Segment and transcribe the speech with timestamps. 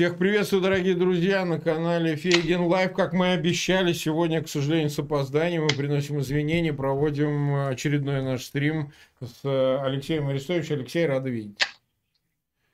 [0.00, 2.94] Всех приветствую, дорогие друзья, на канале Фейгин Live.
[2.94, 8.94] Как мы обещали, сегодня, к сожалению, с опозданием мы приносим извинения, проводим очередной наш стрим
[9.20, 10.76] с Алексеем Арестовичем.
[10.76, 11.58] Алексей, рад видеть.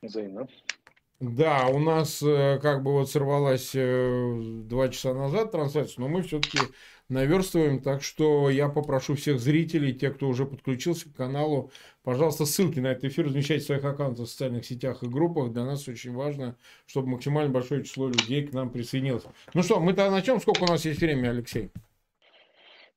[0.02, 0.46] Взаимно.
[1.18, 6.22] Да, у нас э, как бы вот сорвалась э, два часа назад трансляция, но мы
[6.22, 6.58] все-таки
[7.08, 7.80] наверстываем.
[7.80, 11.70] Так что я попрошу всех зрителей, тех, кто уже подключился к каналу,
[12.02, 15.52] пожалуйста, ссылки на этот эфир размещайте в своих аккаунтах в социальных сетях и группах.
[15.52, 19.24] Для нас очень важно, чтобы максимально большое число людей к нам присоединилось.
[19.54, 20.38] Ну что, мы-то начнем.
[20.38, 21.70] Сколько у нас есть времени, Алексей?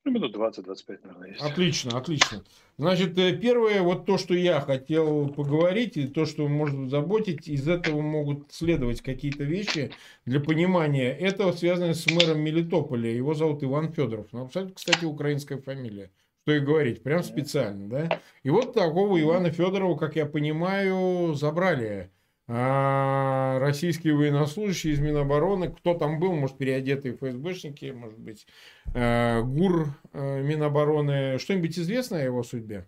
[0.05, 1.41] Ну, минут 20-25, наверное, есть.
[1.41, 2.44] Отлично, отлично.
[2.77, 7.67] Значит, э, первое, вот то, что я хотел поговорить, и то, что может заботить, из
[7.67, 9.91] этого могут следовать какие-то вещи
[10.25, 11.12] для понимания.
[11.12, 13.12] Это связано с мэром Мелитополя.
[13.13, 14.27] Его зовут Иван Федоров.
[14.31, 16.11] Ну, кстати, украинская фамилия.
[16.44, 18.22] Что и говорить, прям специально, да?
[18.44, 22.09] И вот такого Ивана Федорова, как я понимаю, забрали
[22.52, 28.47] а российские военнослужащие из Минобороны, кто там был, может, переодетые ФСБшники, может быть,
[28.95, 31.38] э, ГУР э, Минобороны.
[31.38, 32.88] Что-нибудь известно о его судьбе?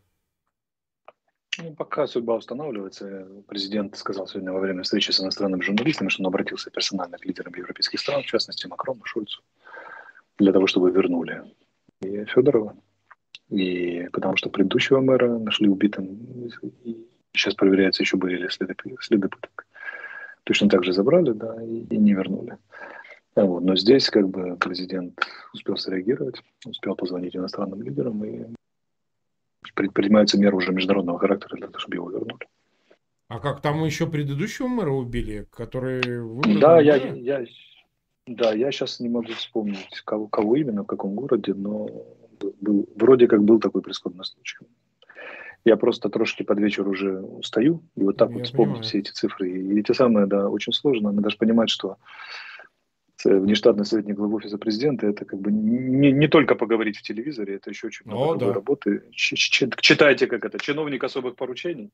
[1.60, 3.28] Ну, пока судьба устанавливается.
[3.48, 7.54] Президент сказал сегодня во время встречи с иностранными журналистами, что он обратился персонально к лидерам
[7.54, 9.44] европейских стран, в частности Макрону, Шульцу,
[10.40, 11.44] для того, чтобы вернули
[12.02, 12.76] и Федорова,
[13.50, 16.50] и потому что предыдущего мэра нашли убитым,
[17.34, 19.66] Сейчас проверяется, еще были ли следы, следы пыток.
[20.44, 22.58] Точно так же забрали, да, и, и не вернули.
[23.36, 23.64] А вот.
[23.64, 28.46] Но здесь как бы президент успел среагировать, успел позвонить иностранным лидерам, и
[29.76, 32.48] предпринимаются меры уже международного характера для того, чтобы его вернули.
[33.28, 36.60] А как там еще предыдущего мэра убили, который выбрали?
[36.60, 37.46] Да, я, я,
[38.28, 41.88] да, я сейчас не могу вспомнить, кого, кого именно, в каком городе, но
[42.60, 44.58] был, вроде как был такой прискорбный случай.
[45.64, 49.12] Я просто трошки под вечер уже устаю, и вот так я вот вспомню все эти
[49.12, 49.50] цифры.
[49.50, 51.12] И эти самые, да, очень сложно.
[51.12, 51.98] Надо даже понимать, что
[53.24, 57.70] внештатный советник главы офиса президента это как бы не, не только поговорить в телевизоре, это
[57.70, 58.54] еще очень много О, да.
[58.54, 59.04] работы.
[59.12, 61.92] Читайте, как это, чиновник особых поручений.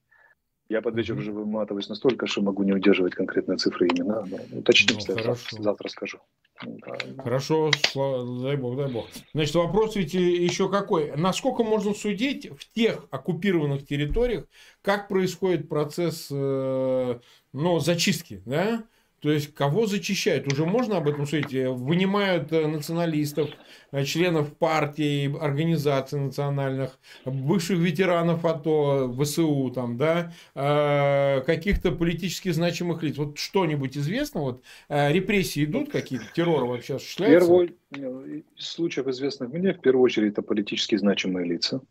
[0.69, 4.25] Я под вечер уже выматываюсь настолько, что могу не удерживать конкретные цифры и имена.
[4.25, 6.19] Но уточним, ну, завтра, завтра скажу.
[6.61, 6.97] Да.
[7.23, 9.07] Хорошо, дай бог, дай бог.
[9.33, 11.15] Значит, вопрос ведь еще какой.
[11.15, 14.45] Насколько можно судить в тех оккупированных территориях,
[14.81, 17.19] как происходит процесс э,
[17.53, 18.83] ну, зачистки, да?
[19.19, 20.51] То есть, кого зачищают?
[20.51, 21.51] Уже можно об этом судить?
[21.51, 23.49] Вынимают э, националистов,
[23.91, 33.01] э, членов партий, организаций национальных, бывших ветеранов АТО, ВСУ, там, да, э, каких-то политически значимых
[33.01, 33.17] лиц.
[33.17, 34.41] Вот что-нибудь известно?
[34.41, 36.25] Вот репрессии идут какие-то?
[36.35, 37.47] Террор вообще осуществляется?
[37.47, 41.81] Первый из случаев известных мне, в первую очередь, это политически значимые лица.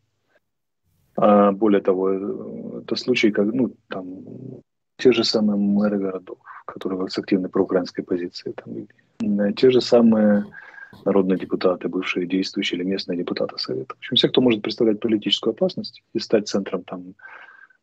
[1.17, 4.61] А более того, это случаи, как, ну, там,
[4.99, 10.45] те же самые мэры городов, которые с активной проукраинской позиции, там, те же самые
[11.05, 13.95] народные депутаты, бывшие действующие или местные депутаты Совета.
[13.95, 17.15] В общем, все, кто может представлять политическую опасность и стать центром там,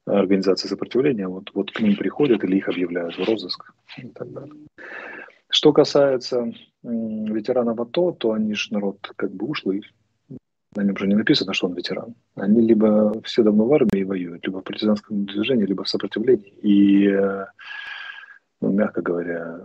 [0.06, 4.56] организации сопротивления, вот, вот к ним приходят или их объявляют в розыск и так далее.
[5.50, 9.84] Что касается ветеранов АТО, то они же народ как бы ушлый,
[10.76, 12.16] на нем же не написано, что он ветеран.
[12.36, 16.54] Они либо все давно в армии воюют, либо в партизанском движении, либо в сопротивлении.
[16.62, 17.46] И, э,
[18.62, 19.62] ну, мягко говоря,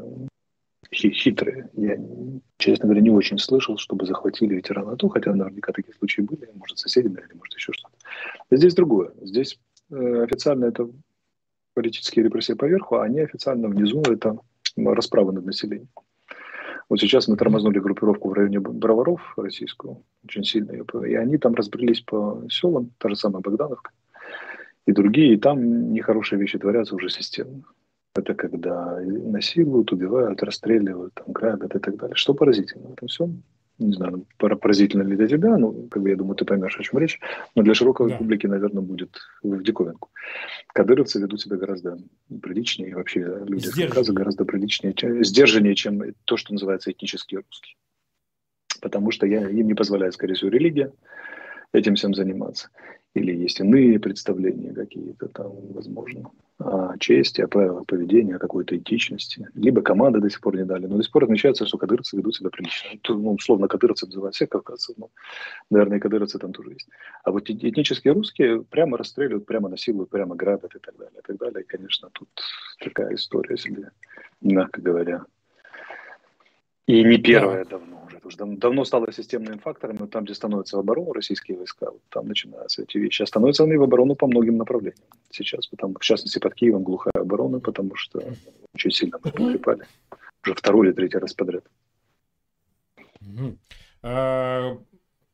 [0.92, 1.68] хитрые.
[1.74, 1.98] Я,
[2.56, 6.78] честно говоря, не очень слышал, чтобы захватили ветерана АТО, хотя наверняка такие случаи были, может,
[6.78, 7.94] соседи, или может, еще что-то.
[8.50, 9.12] Здесь другое.
[9.22, 9.58] Здесь
[9.90, 10.88] э, официально это
[11.74, 14.38] политические репрессии поверху, а неофициально внизу это
[14.76, 15.88] расправа над населением.
[16.88, 22.00] Вот сейчас мы тормознули группировку в районе Броваров российскую, очень сильно, и они там разбрелись
[22.00, 23.90] по селам, та же самая Богдановка
[24.88, 27.62] и другие, и там нехорошие вещи творятся уже системно.
[28.14, 32.16] Это когда насилуют, убивают, расстреливают, там, грабят и так далее.
[32.16, 33.42] Что поразительно в этом всем?
[33.78, 36.98] Не знаю, поразительно ли для тебя, ну, как бы я думаю, ты поймешь, о чем
[36.98, 37.20] речь,
[37.54, 38.16] но для широкой да.
[38.16, 40.10] публики, наверное, будет в диковинку.
[40.74, 41.98] Кадыровцы ведут себя гораздо
[42.42, 47.76] приличнее, вообще люди Кавказа гораздо приличнее, чем, сдержаннее, чем то, что называется этнический русский.
[48.80, 50.92] Потому что я, им не позволяет, скорее всего, религия
[51.72, 52.70] этим всем заниматься
[53.18, 59.48] или есть иные представления какие-то там, возможно, о чести, о правилах поведения, о какой-то этичности.
[59.54, 60.86] Либо команды до сих пор не дали.
[60.86, 62.90] Но до сих пор отмечается, что кадыровцы ведут себя прилично.
[63.08, 65.10] Ну, условно, кадыровцы называют всех кавказцев, но,
[65.70, 66.88] наверное, и кадыровцы там тоже есть.
[67.24, 71.18] А вот этнические русские прямо расстреливают, прямо насилуют, прямо грабят и так далее.
[71.18, 71.62] И так далее.
[71.62, 72.28] И, конечно, тут
[72.82, 73.90] такая история себе,
[74.40, 75.24] мягко говоря,
[76.88, 77.70] И не первое да.
[77.72, 78.18] давно уже.
[78.24, 82.26] уже давно стало системным фактором, но там, где становятся в оборону российские войска, вот там
[82.26, 83.22] начинаются эти вещи.
[83.22, 85.66] А становятся они в оборону по многим направлениям сейчас.
[85.66, 88.22] Потому, в частности, под Киевом глухая оборона, потому что
[88.74, 89.84] очень сильно мы припали.
[90.42, 91.64] Уже второй или третий раз подряд.
[94.02, 94.78] А,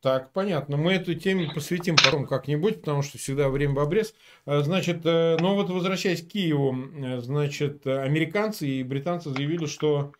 [0.01, 0.77] так, понятно.
[0.77, 4.13] Мы эту тему посвятим потом как-нибудь, потому что всегда время в обрез.
[4.45, 10.13] А, значит, э, но вот возвращаясь к Киеву, э, значит, американцы и британцы заявили, что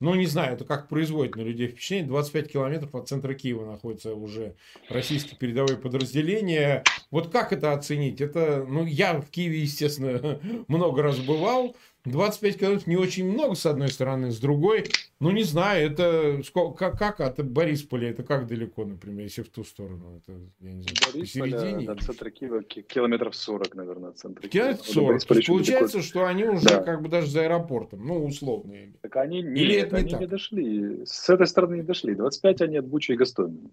[0.00, 2.08] ну, не знаю, это как производит на людей впечатление.
[2.08, 4.54] 25 километров от центра Киева находится уже
[4.88, 6.82] российские передовые подразделения.
[7.10, 8.22] Вот как это оценить?
[8.22, 11.76] Это, ну, я в Киеве, естественно, много раз бывал.
[12.04, 14.86] 25 километров не очень много, с одной стороны, с другой,
[15.20, 16.42] ну, не знаю, это
[16.76, 20.82] как, как от Борисполя, это как далеко, например, если в ту сторону, это, я не
[20.82, 21.86] знаю, Борисполя, посередине?
[21.86, 24.74] До центра Киева километров 40, наверное, от центра Киева.
[24.74, 26.08] Километров 40, то есть получается, далеко.
[26.08, 26.82] что они уже да.
[26.82, 28.74] как бы даже за аэропортом, ну, условно.
[29.02, 30.20] Так они, Или нет, это не они так?
[30.20, 33.70] не дошли, с этой стороны не дошли, 25 они от Бучи и Гастомеля.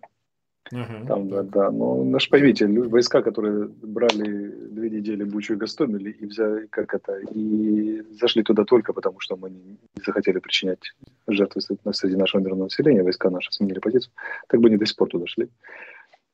[0.71, 1.71] Ага, Там, да, да.
[1.71, 7.17] Но наш поймите, войска, которые брали две недели Бучу и Гастомель и взяли, как это,
[7.33, 10.93] и зашли туда только потому, что мы не захотели причинять
[11.27, 14.11] жертвы среди нашего мирного населения, войска наши сменили позицию,
[14.47, 15.49] так бы они до сих пор туда шли.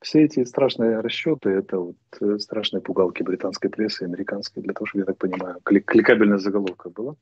[0.02, 5.04] Все эти страшные расчеты, это вот э, страшные пугалки британской прессы, американской, для того, чтобы,
[5.04, 7.16] я так понимаю, кликабельная заголовка была.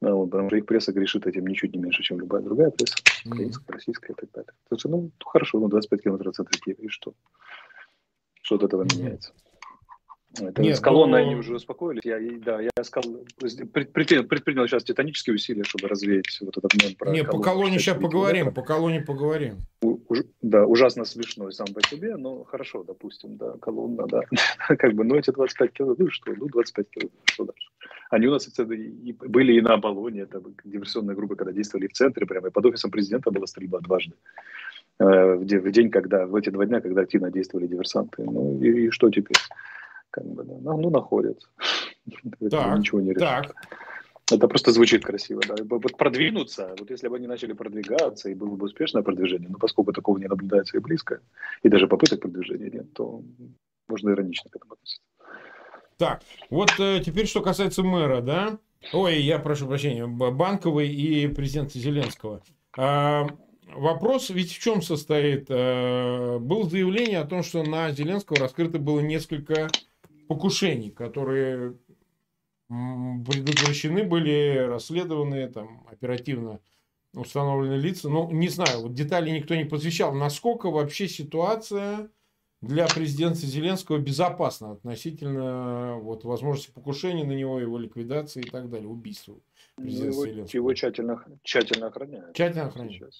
[0.00, 2.94] Да, вот, потому что их пресса грешит этим ничуть не меньше, чем любая другая пресса,
[3.26, 4.52] украинская, российская и так далее.
[4.68, 7.14] То есть, ну, хорошо, ну, 25 километров от центра Киева, и что?
[8.42, 9.32] Что от этого меняется?
[10.36, 11.30] Это Нет, с колонной но...
[11.30, 12.02] они уже успокоились.
[12.04, 13.24] Я, да, я сказал,
[13.72, 17.96] предпринял, предпринял сейчас титанические усилия, чтобы развеять вот этот мем про Не, по колонне сейчас
[17.96, 19.56] поговорим, по колонне поговорим.
[19.80, 24.22] У, уж, да, ужасно смешной сам по себе, но хорошо, допустим, да, колонна, да.
[24.76, 27.68] как бы, ну эти 25 километров, ну что, ну 25 километров, что дальше?
[28.10, 32.26] Они у нас и были и на Аполлоне, это диверсионные группы, когда действовали в центре,
[32.26, 34.14] прямо и под офисом президента была стрельба дважды.
[34.98, 38.24] Э, в день, когда, в эти два дня, когда активно действовали диверсанты.
[38.24, 39.36] Ну и, и что теперь?
[40.10, 40.54] Как бы, да.
[40.60, 41.40] ну, ну, находят.
[42.50, 43.20] Так, Ничего не решит.
[43.20, 43.54] Так.
[44.30, 45.54] Это просто звучит красиво, да.
[45.68, 49.92] Вот продвинуться, вот если бы они начали продвигаться и было бы успешное продвижение, но поскольку
[49.92, 51.20] такого не наблюдается и близко,
[51.62, 53.22] и даже попыток продвижения нет, то
[53.88, 55.02] можно иронично к этому относиться.
[55.96, 58.58] Так, вот э, теперь что касается мэра, да?
[58.92, 62.42] Ой, я прошу прощения, Банковой и президента Зеленского.
[62.76, 63.26] А,
[63.74, 65.46] вопрос ведь в чем состоит?
[65.50, 69.68] А, было заявление о том, что на Зеленского раскрыто было несколько
[70.28, 71.74] покушений, которые
[72.68, 76.60] предотвращены были, расследованы, там, оперативно
[77.14, 78.08] установлены лица.
[78.08, 80.12] Ну, не знаю, вот детали никто не посвящал.
[80.14, 82.10] Насколько вообще ситуация
[82.60, 88.88] для президента Зеленского безопасна относительно вот, возможности покушения на него, его ликвидации и так далее,
[88.88, 89.36] убийства
[89.76, 90.58] президента его, Зеленского.
[90.58, 92.34] Его тщательно, тщательно охраняют.
[92.34, 93.14] Тщательно охраняют.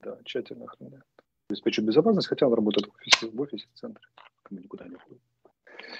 [0.00, 1.04] Да, тщательно охраняют.
[1.48, 4.04] Обеспечивают безопасность, хотя он работает в офисе, в офисе в центре.
[4.50, 5.20] Никуда не ходим.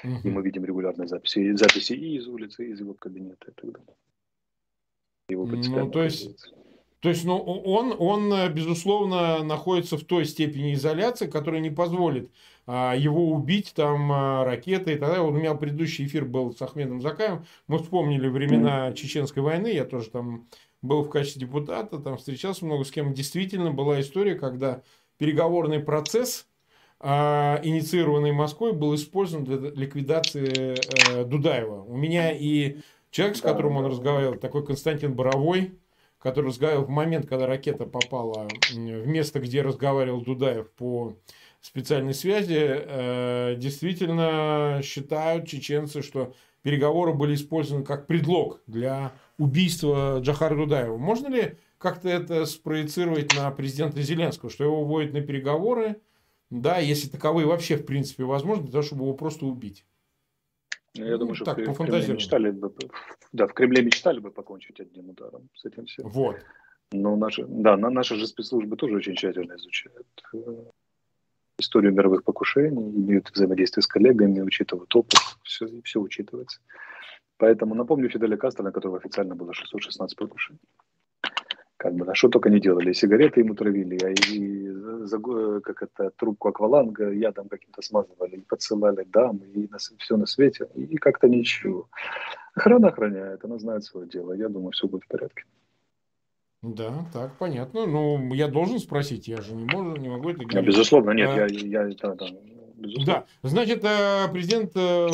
[0.05, 0.21] Угу.
[0.25, 3.73] И мы видим регулярные записи, записи и из улицы, и из его кабинета и так
[3.73, 3.95] далее.
[5.29, 6.53] Его ну, то есть,
[7.01, 12.31] то есть, ну, он, он, безусловно, находится в той степени изоляции, которая не позволит
[12.67, 15.25] а, его убить там а, ракетой и так далее.
[15.25, 17.45] Вот у меня предыдущий эфир был с Ахмедом Закаем.
[17.69, 19.69] Мы вспомнили времена Чеченской войны.
[19.69, 20.49] Я тоже там
[20.83, 23.15] был в качестве депутата, там встречался много с кем.
[23.15, 24.83] Действительно была история, когда
[25.19, 26.47] переговорный процесс,
[27.03, 30.77] инициированный Москвой, был использован для ликвидации
[31.11, 31.83] э, Дудаева.
[31.83, 32.79] У меня и
[33.11, 35.79] человек, с которым он разговаривал, такой Константин Боровой,
[36.19, 41.15] который разговаривал в момент, когда ракета попала в место, где разговаривал Дудаев по
[41.61, 50.57] специальной связи, э, действительно считают чеченцы, что переговоры были использованы как предлог для убийства Джахара
[50.57, 50.97] Дудаева.
[50.97, 56.01] Можно ли как-то это спроецировать на президента Зеленского, что его вводят на переговоры,
[56.51, 59.85] да, если таковые вообще в принципе возможны, для того, чтобы его просто убить?
[60.97, 62.73] Ну, я думаю, ну, что так, в, Кремле мечтали бы,
[63.33, 66.09] да, в Кремле мечтали бы покончить одним ударом с этим всем.
[66.09, 66.37] Вот.
[66.93, 70.65] Но наши, да, наши же спецслужбы тоже очень тщательно изучают э,
[71.59, 76.61] историю мировых покушений, имеют взаимодействие с коллегами, учитывают опыт, все, все учитывается.
[77.39, 80.61] Поэтому напомню Фиделя Кастро, на которого официально было 616 покушений.
[81.77, 82.91] Как бы, а что только не делали.
[82.91, 89.05] И сигареты ему травили, а и как это, трубку акваланга ядом каким-то смазывали, и подсылали
[89.05, 90.69] дам, и на, все на свете.
[90.75, 91.89] И как-то ничего.
[92.55, 94.33] Охрана охраняет, она знает свое дело.
[94.33, 95.45] Я думаю, все будет в порядке.
[96.63, 97.87] Да, так, понятно.
[97.87, 100.67] Ну, я должен спросить, я же не могу, не могу это говорить.
[100.67, 102.27] Безусловно, нет, а, я, я да, да,
[102.77, 103.05] безусловно.
[103.07, 105.09] Да, значит, э, президент э,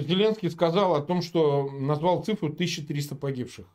[0.00, 3.66] Зеленский сказал о том, что назвал цифру 1300 погибших.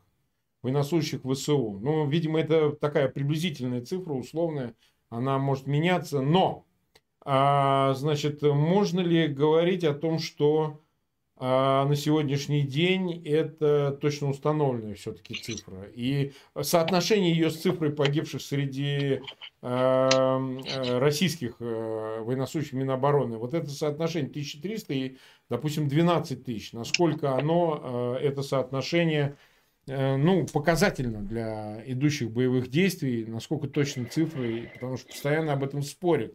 [0.62, 1.78] Военнослужащих ВСУ.
[1.82, 4.74] Ну, видимо, это такая приблизительная цифра, условная,
[5.10, 6.64] она может меняться, но,
[7.24, 10.82] а, значит, можно ли говорить о том, что
[11.44, 15.88] а на сегодняшний день это точно установленная все-таки цифра.
[15.92, 19.22] И соотношение ее с цифрой погибших среди
[19.60, 25.16] э, российских э, военнослужащих Минобороны, вот это соотношение 1300 и,
[25.50, 26.72] допустим, 12 тысяч.
[26.72, 29.36] Насколько оно, э, это соотношение,
[29.86, 36.34] ну, показательно для идущих боевых действий, насколько точно цифры, потому что постоянно об этом спорят.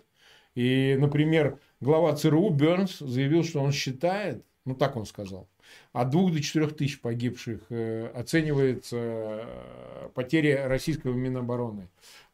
[0.58, 5.48] И, например, глава ЦРУ Бернс заявил, что он считает, ну, так он сказал.
[5.94, 11.90] От двух до четырех тысяч погибших э, оценивается э, потери российского Минобороны.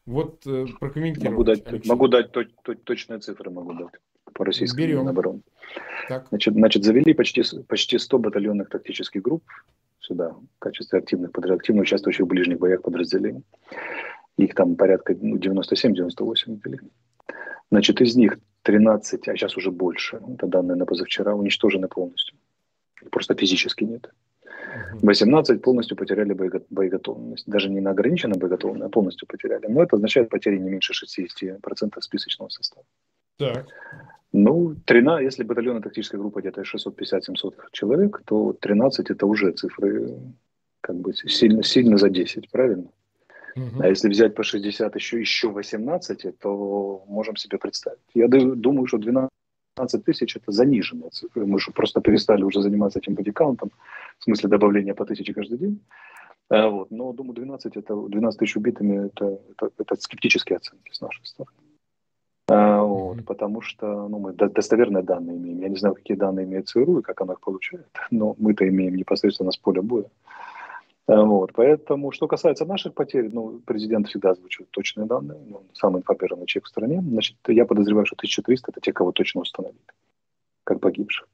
[0.06, 1.30] Вот э, прокомментируйте.
[1.30, 1.88] Могу дать, Алексей.
[1.88, 4.00] могу дать то, то, точные цифры, могу дать
[4.32, 5.00] по российскому Берем.
[5.00, 5.40] Минобороны.
[6.08, 6.28] Так.
[6.28, 9.44] Значит, значит, завели почти, почти 100 батальонных тактических групп
[10.04, 13.44] сюда в качестве активных, активно участвующих в ближних боях подразделений.
[14.36, 16.80] Их там порядка ну, 97-98 ввели.
[17.70, 22.36] Значит, из них 13, а сейчас уже больше, это данные на позавчера, уничтожены полностью.
[23.10, 24.10] Просто физически нет.
[25.02, 26.32] 18 полностью потеряли
[26.70, 27.46] боеготовность.
[27.46, 29.66] Даже не на ограниченном боеготовность, а полностью потеряли.
[29.68, 32.84] Но это означает потери не меньше 60% списочного состава.
[33.38, 33.66] Так.
[34.36, 40.18] Ну, 13, если батальонная тактическая группа где-то 650-700 человек, то 13 это уже цифры
[40.80, 42.88] как бы сильно, сильно за 10, правильно?
[43.54, 43.80] Угу.
[43.80, 48.00] А если взять по 60 еще, еще 18, то можем себе представить.
[48.12, 49.30] Я думаю, что 12
[50.04, 51.46] тысяч это заниженная цифра.
[51.46, 53.70] Мы же просто перестали уже заниматься этим бодикаунтом,
[54.18, 55.80] в смысле добавления по тысяче каждый день.
[56.48, 56.90] А, вот.
[56.90, 61.56] Но думаю, 12, это, 12 тысяч убитыми это, это, это скептические оценки с нашей стороны.
[62.48, 63.24] А, вот, mm-hmm.
[63.24, 65.60] Потому что ну, мы достоверные данные имеем.
[65.60, 68.94] Я не знаю, какие данные имеет ЦРУ и как она их получает, но мы-то имеем
[68.96, 70.06] непосредственно с поля боя.
[71.06, 71.52] Э, вот.
[71.54, 76.66] Поэтому, что касается наших потерь, ну, президент всегда озвучивает точные данные, ну, самый информированный человек
[76.66, 77.00] в стране.
[77.00, 79.78] Значит, я подозреваю, что 1300– это те, кого точно установили,
[80.64, 81.28] как погибших.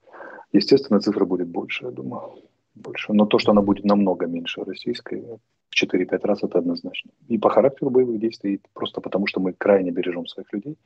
[0.52, 2.42] Естественно, цифра будет больше, я думаю,
[2.74, 3.12] больше.
[3.12, 5.38] Но то, что она будет намного меньше российской,
[5.70, 7.10] в 4-5 раз, это однозначно.
[7.28, 10.76] И по характеру боевых действий, и просто потому, что мы крайне бережем своих людей,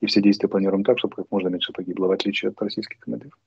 [0.00, 3.38] и все действия планируем так, чтобы как можно меньше погибло, в отличие от российских командиров.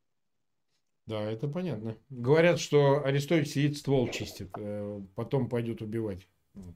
[1.05, 1.95] Да, это понятно.
[2.09, 6.27] Говорят, что Арестович сидит, ствол чистит, э, потом пойдет убивать.
[6.53, 6.75] Вот,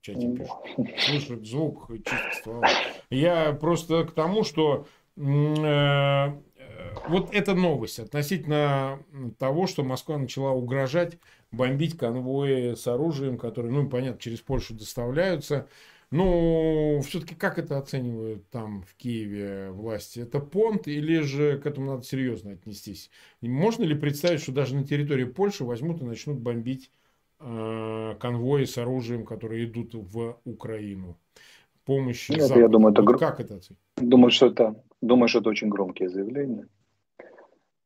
[0.00, 1.00] в чате пишут.
[1.00, 2.62] Слышат звук, чистит ствол.
[3.10, 4.86] Я просто к тому, что
[5.16, 6.32] э,
[7.08, 9.02] вот эта новость относительно
[9.38, 11.18] того, что Москва начала угрожать,
[11.50, 15.68] бомбить конвои с оружием, которые, ну, понятно, через Польшу доставляются.
[16.10, 20.20] Ну, все-таки как это оценивают там в Киеве власти?
[20.20, 23.10] Это понт или же к этому надо серьезно отнестись?
[23.42, 26.90] можно ли представить, что даже на территории Польши возьмут и начнут бомбить
[27.40, 31.18] э, конвои с оружием, которые идут в Украину?
[31.88, 33.80] Помощь Нет, я думаю, это вот как это оценить?
[33.96, 36.66] Думаю, что это, думаю, что это очень громкие заявления.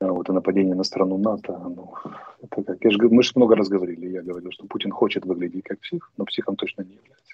[0.00, 1.94] Вот и нападение на страну НАТО, ну,
[2.42, 5.62] это как, я же, мы же много раз говорили, я говорил, что Путин хочет выглядеть
[5.62, 7.32] как псих, но психом точно не является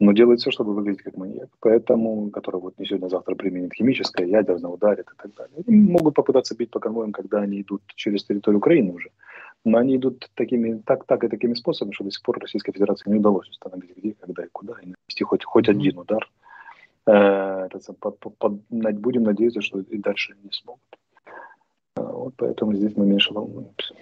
[0.00, 1.48] но делает все, чтобы выглядеть как маньяк.
[1.60, 5.64] Поэтому, который вот не сегодня-завтра применит химическое, ядерное, ударит и так далее.
[5.66, 9.10] Они могут попытаться бить по конвоям, когда они идут через территорию Украины уже.
[9.68, 13.10] Но они идут такими, так, так и такими способами, что до сих пор Российской Федерации
[13.10, 16.28] не удалось установить, где, когда и куда, и нанести хоть, хоть один удар.
[17.06, 17.68] Э,
[18.00, 18.52] под, под, под,
[18.98, 20.98] будем надеяться, что и дальше не смогут.
[21.96, 23.94] Э, вот поэтому здесь мы меньше волнуемся.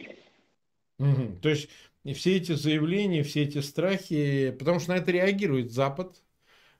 [0.99, 1.38] Угу.
[1.42, 1.68] То есть
[2.04, 6.23] и все эти заявления, все эти страхи, потому что на это реагирует Запад.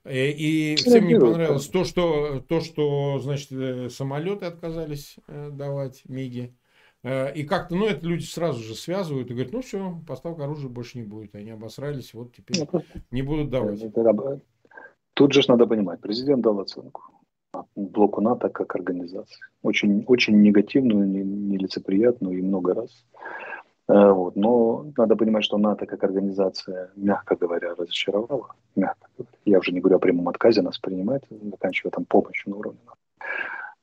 [0.05, 6.57] Э, и всем не понравилось то, что, то, что значит, самолеты отказались давать, МИГи.
[7.35, 10.99] И как-то, ну, это люди сразу же связывают и говорят, ну все, поставка оружия больше
[10.99, 11.35] не будет.
[11.37, 12.83] Они обосрались, вот теперь ну,
[13.13, 13.81] не будут давать.
[15.15, 17.03] Тут же надо понимать, президент дал оценку
[17.75, 19.45] блоку НАТО как организации.
[19.63, 23.05] Очень, очень негативную, нелицеприятную и много раз.
[23.89, 24.37] Э, вот.
[24.37, 28.55] Но надо понимать, что НАТО как организация, мягко говоря, разочаровала.
[28.75, 29.39] Мягко говоря.
[29.45, 32.99] Я уже не говорю о прямом отказе нас принимать, заканчивая там помощью на уровне НАТО.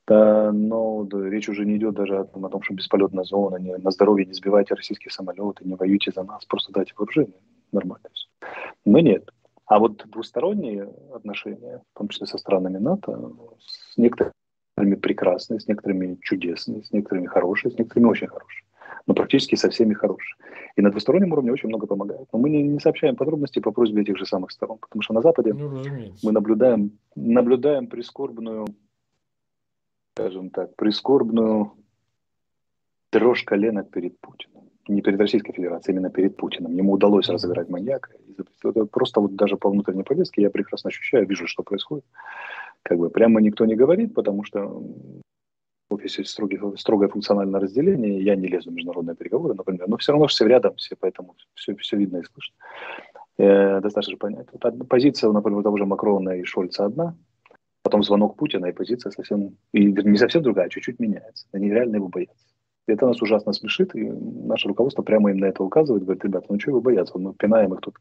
[0.06, 3.56] Да, но да, речь уже не идет даже о том, о том, что бесполетная зона,
[3.56, 7.40] не, на здоровье не сбивайте российские самолеты, не воюйте за нас, просто дайте вооружение.
[7.72, 8.28] Нормально все.
[8.86, 9.30] Но нет.
[9.66, 16.18] А вот двусторонние отношения, в том числе со странами НАТО, с некоторыми прекрасные, с некоторыми
[16.22, 18.64] чудесные, с некоторыми хорошие, с некоторыми очень хорошие
[19.06, 20.36] но практически со всеми хорошие.
[20.76, 22.28] И на двустороннем уровне очень много помогает.
[22.32, 25.22] Но мы не, не сообщаем подробности по просьбе этих же самых сторон, потому что на
[25.22, 25.84] Западе ну,
[26.24, 28.66] мы наблюдаем, наблюдаем прискорбную,
[30.16, 31.74] скажем так, прискорбную
[33.12, 34.70] дрожь коленок перед Путиным.
[34.88, 36.74] не перед Российской Федерацией, а именно перед Путиным.
[36.74, 38.12] Ему удалось разыграть маньяка.
[38.64, 42.06] Это просто вот даже по внутренней повестке я прекрасно ощущаю, вижу, что происходит.
[42.84, 44.84] Как бы прямо никто не говорит, потому что
[45.90, 50.12] в офисе строгий, строгое функциональное разделение, я не лезу в международные переговоры, например, но все
[50.12, 52.56] равно все рядом, все, поэтому все, все видно и слышно.
[53.38, 54.60] Э, достаточно понятно.
[54.62, 57.16] Вот позиция, например, того же Макрона и Шольца одна,
[57.84, 61.46] потом звонок Путина, и позиция совсем, и не совсем другая, а чуть-чуть меняется.
[61.52, 62.48] Они реально его боятся.
[62.88, 66.60] Это нас ужасно смешит, и наше руководство прямо им на это указывает, говорит, ребята, ну
[66.60, 67.96] что вы бояться, мы пинаем их тут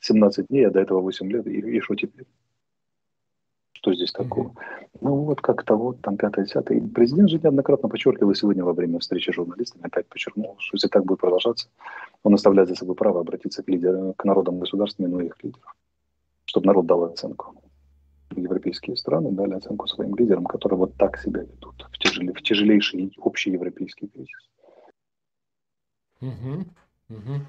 [0.00, 2.26] 17 дней, а до этого 8 лет, и, и что теперь?
[3.72, 4.48] Что здесь такого?
[4.48, 4.98] Mm-hmm.
[5.02, 6.80] Ну вот как-то вот там пятое, десятое.
[6.94, 11.04] Президент же неоднократно подчеркивал сегодня во время встречи с журналистами, опять подчеркнул, что если так
[11.04, 11.68] будет продолжаться,
[12.22, 15.76] он оставляет за собой право обратиться к, лидерам, к народам государствами, но их лидеров,
[16.46, 17.54] чтобы народ дал оценку
[18.30, 23.12] европейские страны дали оценку своим лидерам, которые вот так себя ведут в, тяжеле, в тяжелейший
[23.18, 24.50] общий европейский кризис.
[26.20, 26.64] Угу,
[27.10, 27.40] угу.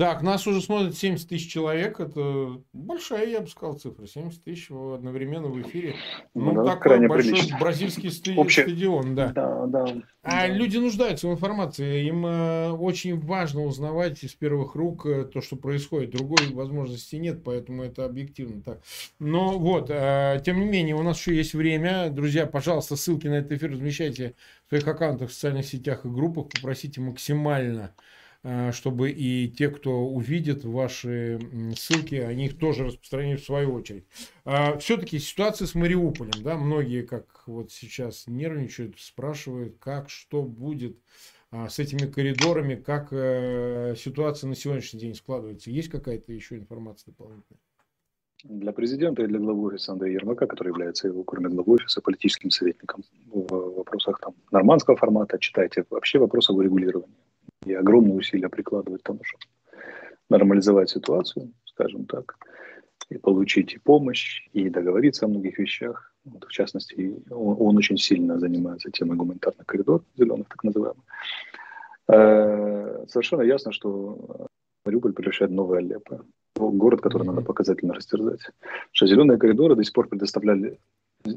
[0.00, 2.00] Так, нас уже смотрит 70 тысяч человек.
[2.00, 4.06] Это большая, я бы сказал, цифра.
[4.06, 5.94] 70 тысяч одновременно в эфире.
[6.32, 7.58] Ну, ну да, такой большой прилично.
[7.58, 8.64] бразильский стадион, Общее...
[8.64, 9.28] стадион, да.
[9.34, 9.86] Да, да.
[10.22, 10.46] А да.
[10.46, 12.06] люди нуждаются в информации.
[12.06, 16.12] Им э, очень важно узнавать из первых рук э, то, что происходит.
[16.12, 18.80] Другой возможности нет, поэтому это объективно так.
[19.18, 22.08] Но вот, э, тем не менее, у нас еще есть время.
[22.08, 26.48] Друзья, пожалуйста, ссылки на этот эфир размещайте в своих аккаунтах в социальных сетях и группах.
[26.48, 27.92] Попросите максимально
[28.72, 31.38] чтобы и те, кто увидит ваши
[31.76, 34.04] ссылки, они их тоже распространят в свою очередь.
[34.44, 40.98] А Все-таки ситуация с Мариуполем, да, многие, как вот сейчас нервничают, спрашивают, как, что будет
[41.50, 45.70] а, с этими коридорами, как э, ситуация на сегодняшний день складывается.
[45.70, 47.60] Есть какая-то еще информация дополнительная?
[48.44, 52.50] Для президента и для главы офиса Андрея Ермака, который является его, кроме главы офиса, политическим
[52.50, 57.16] советником в вопросах там, нормандского формата, читайте вообще вопросов урегулирования
[57.64, 59.44] и огромные усилия прикладывает к тому, чтобы
[60.28, 62.36] нормализовать ситуацию, скажем так,
[63.08, 66.14] и получить и помощь, и договориться о многих вещах.
[66.24, 71.04] Вот, в частности, он, он очень сильно занимается темой гуманитарных коридоров, зеленых так называемых.
[72.08, 74.48] Э, совершенно ясно, что
[74.84, 76.24] Мариуполь превращает новое Алеппо.
[76.56, 78.40] Город, который надо показательно растерзать.
[78.92, 80.78] Что зеленые коридоры до сих пор предоставляли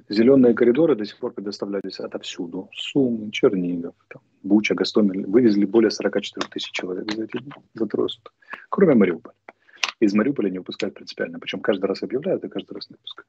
[0.10, 2.70] Зеленые коридоры до сих пор предоставлялись отовсюду.
[2.74, 5.26] Сумы, Чернигов, там, Буча, Гастомель.
[5.26, 7.40] Вывезли более 44 тысяч человек за эти
[7.74, 8.34] за трое суток.
[8.70, 9.36] Кроме Мариуполя.
[10.00, 11.40] Из Мариуполя не выпускают принципиально.
[11.40, 13.28] Причем каждый раз объявляют, и каждый раз не выпускают.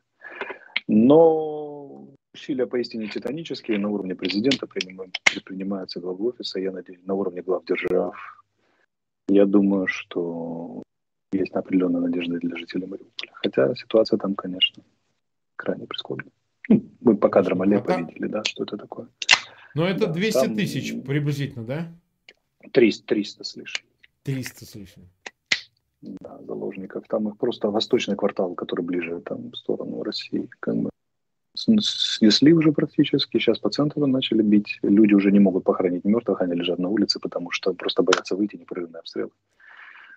[0.89, 7.65] Но усилия поистине титанические на уровне президента предпринимаются главы офиса, я надеюсь, на уровне глав
[7.65, 8.15] держав.
[9.29, 10.83] Я думаю, что
[11.33, 13.33] есть определенная надежда для жителей Мариуполя.
[13.35, 14.83] Хотя ситуация там, конечно,
[15.57, 16.33] крайне прискорбная.
[16.69, 19.09] Ну, мы по кадрам Алеппо а видели, да, что это такое.
[19.75, 20.57] Но это да, 200 там...
[20.57, 21.93] тысяч приблизительно, да?
[22.73, 23.87] 300, 300 с лишним.
[24.23, 25.09] 300 с лишним.
[26.01, 27.05] Да, заложников.
[27.09, 30.91] Там их просто восточный квартал, который ближе там, в сторону России, как бы
[31.57, 33.39] снесли уже практически.
[33.39, 34.79] Сейчас по центру начали бить.
[34.83, 38.57] Люди уже не могут похоронить мертвых, они лежат на улице, потому что просто боятся выйти
[38.57, 39.33] непрерывный обстрел.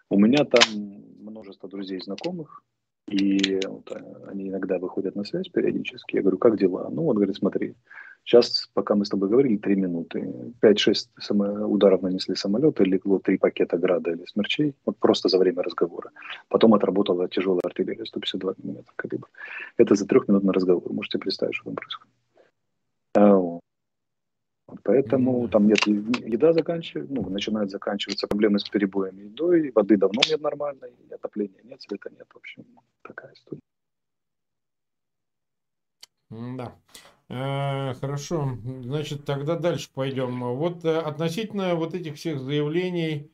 [0.10, 0.63] У меня там
[1.20, 2.63] множество друзей и знакомых,
[3.08, 3.89] и вот,
[4.28, 6.17] они иногда выходят на связь периодически.
[6.17, 6.89] Я говорю, как дела?
[6.91, 7.76] Ну вот, говорит, смотри,
[8.26, 10.54] сейчас, пока мы с тобой говорили, три минуты.
[10.62, 14.76] 5-6 ударов нанесли самолеты, легло три пакета града или смерчей.
[14.86, 16.12] Вот просто за время разговора.
[16.50, 19.28] Потом отработала тяжелая артиллерия 152 мм калибр.
[19.78, 20.91] Это за трехминутный разговор.
[20.91, 22.13] Можете представить, что там происходит.
[24.84, 25.49] Поэтому mm-hmm.
[25.49, 30.91] там нет еда заканчивается, ну, начинает заканчиваться проблемы с перебоями едой, воды давно нет нормальной,
[31.10, 32.65] отопления нет, света нет, в общем,
[33.01, 33.62] такая история.
[36.30, 36.75] Да.
[37.30, 40.41] Э, хорошо, значит, тогда дальше пойдем.
[40.56, 43.32] Вот э, относительно вот этих всех заявлений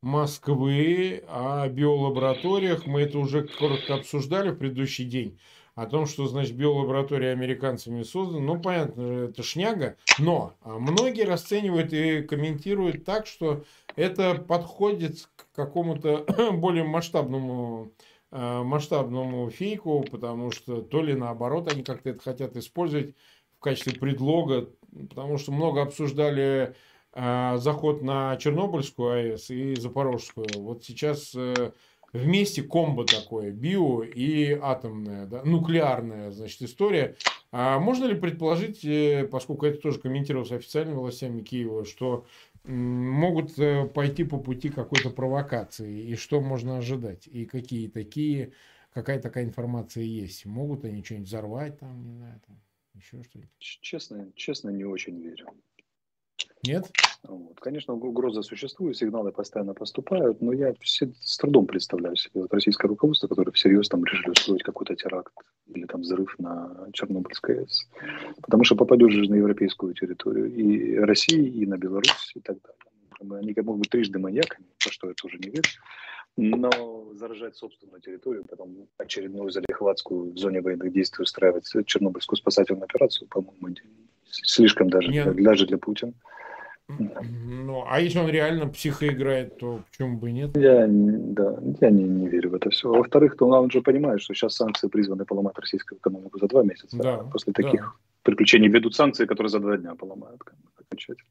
[0.00, 5.40] Москвы о биолабораториях, мы это уже коротко обсуждали в предыдущий день
[5.78, 8.44] о том, что, значит, биолаборатория американцами создана.
[8.44, 9.96] Ну, понятно, это шняга.
[10.18, 13.62] Но а, многие расценивают и комментируют так, что
[13.94, 17.92] это подходит к какому-то более масштабному
[18.32, 23.14] а, масштабному фейку, потому что то ли наоборот они как-то это хотят использовать
[23.56, 24.70] в качестве предлога,
[25.08, 26.74] потому что много обсуждали
[27.12, 30.46] э, заход на Чернобыльскую АЭС и Запорожскую.
[30.56, 31.72] Вот сейчас э,
[32.12, 37.16] вместе комбо такое, био и атомная, да, нуклеарная, значит, история.
[37.50, 42.26] А можно ли предположить, э, поскольку это тоже комментировалось официальными властями Киева, что
[42.64, 48.52] могут э, пойти по пути какой-то провокации, и что можно ожидать, и какие такие,
[48.92, 50.44] какая такая информация есть?
[50.44, 52.60] Могут они что-нибудь взорвать там, не знаю, там,
[52.94, 53.50] еще что-нибудь?
[53.58, 55.48] Честно, честно, не очень верю.
[56.66, 56.90] Нет?
[57.22, 57.60] Вот.
[57.60, 62.88] Конечно, угроза существует, сигналы постоянно поступают, но я все, с трудом представляю себе вот российское
[62.88, 65.32] руководство, которое всерьез там решили устроить какой-то теракт
[65.66, 67.88] или там взрыв на Чернобыльской АЭС.
[68.42, 73.40] Потому что попадешь же на европейскую территорию и России, и на Беларусь, и так далее.
[73.40, 75.68] Они как могут быть трижды маньяками, во что я тоже не верю.
[76.36, 83.26] Но заражать собственную территорию, потом очередную залихватскую в зоне военных действий устраивать Чернобыльскую спасательную операцию,
[83.28, 83.74] по-моему,
[84.24, 85.34] слишком даже, Нет.
[85.42, 86.12] даже для Путина.
[86.88, 90.56] Ну, а если он реально психо играет, то почему бы и нет?
[90.56, 92.88] Я, да, я не, не верю в это все.
[92.88, 96.96] Во-вторых, то он же понимает, что сейчас санкции призваны поломать российскую экономику за два месяца.
[96.96, 97.92] Да, После таких да.
[98.22, 100.40] приключений ведут санкции, которые за два дня поломают
[100.78, 101.28] окончательно.